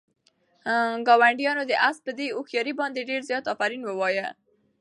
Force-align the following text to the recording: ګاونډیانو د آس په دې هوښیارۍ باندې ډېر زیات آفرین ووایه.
ګاونډیانو 1.07 1.63
د 1.67 1.73
آس 1.87 1.97
په 2.05 2.11
دې 2.17 2.27
هوښیارۍ 2.35 2.73
باندې 2.79 3.07
ډېر 3.09 3.21
زیات 3.29 3.45
آفرین 3.53 3.81
ووایه. 3.85 4.27